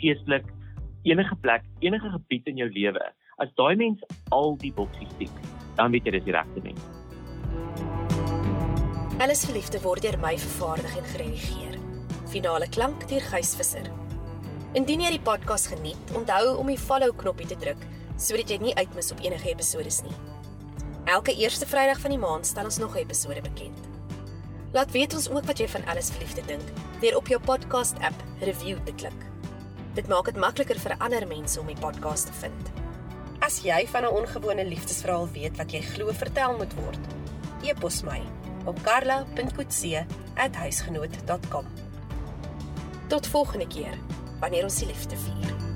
geestelik, 0.00 0.46
enige 1.02 1.36
plek, 1.36 1.64
enige 1.84 2.10
gebied 2.10 2.46
in 2.46 2.56
jou 2.56 2.68
lewe. 2.72 3.04
As 3.38 3.50
daai 3.60 3.76
mens 3.76 4.02
al 4.34 4.56
die 4.62 4.72
boksies 4.74 5.12
tik, 5.20 5.34
dan 5.76 5.92
weet 5.94 6.08
jy 6.08 6.16
dis 6.16 6.26
die 6.26 6.34
regte 6.34 6.64
mens. 6.64 6.86
Alles 9.18 9.44
verliefde 9.46 9.80
word 9.82 10.02
deur 10.06 10.18
my 10.22 10.34
vervaardig 10.38 10.96
en 10.98 11.08
geredigeer. 11.12 11.78
Finale 12.32 12.68
klank 12.70 13.06
deur 13.10 13.24
Gys 13.32 13.54
Visser. 13.58 13.86
Indien 14.78 15.02
jy 15.02 15.14
die 15.16 15.24
podcast 15.24 15.70
geniet, 15.72 16.12
onthou 16.16 16.58
om 16.60 16.68
die 16.70 16.78
follow 16.78 17.14
knoppie 17.16 17.48
te 17.48 17.58
druk 17.58 17.86
sodat 18.18 18.50
jy 18.50 18.56
nie 18.58 18.74
uitmis 18.74 19.12
op 19.14 19.20
enige 19.22 19.52
episode 19.52 19.92
nie. 20.02 20.16
Elke 21.06 21.36
eerste 21.38 21.68
Vrydag 21.70 22.00
van 22.02 22.10
die 22.10 22.18
maand 22.18 22.46
stel 22.46 22.66
ons 22.66 22.78
nog 22.82 22.96
'n 22.96 23.06
episode 23.06 23.40
bekend. 23.42 23.87
Laat 24.72 24.90
weet 24.90 25.14
ons 25.14 25.30
ook 25.30 25.44
wat 25.48 25.58
jy 25.58 25.68
van 25.68 25.86
alles 25.88 26.10
verliefde 26.12 26.42
dink 26.46 26.62
deur 27.00 27.16
op 27.16 27.26
jou 27.32 27.40
podcast 27.40 27.96
app 28.04 28.14
review 28.44 28.76
te 28.84 28.92
klik. 29.00 29.16
Dit 29.96 30.08
maak 30.12 30.24
dit 30.28 30.36
makliker 30.36 30.76
vir 30.78 30.94
ander 30.98 31.26
mense 31.26 31.60
om 31.60 31.66
die 31.66 31.80
podcast 31.80 32.26
te 32.28 32.32
vind. 32.42 32.70
As 33.40 33.62
jy 33.64 33.86
van 33.88 34.04
'n 34.04 34.14
ongewone 34.20 34.64
liefdesverhaal 34.64 35.28
weet 35.32 35.56
wat 35.56 35.72
jy 35.72 35.80
glo 35.80 36.12
vertel 36.12 36.56
moet 36.56 36.74
word, 36.74 37.00
e-pos 37.62 38.02
my 38.02 38.22
op 38.66 38.82
karla.kotse@huisgenoot.com. 38.82 41.64
Tot 43.08 43.26
volgende 43.26 43.66
keer 43.66 43.98
wanneer 44.40 44.64
ons 44.64 44.78
die 44.78 44.86
liefde 44.86 45.16
vier. 45.16 45.67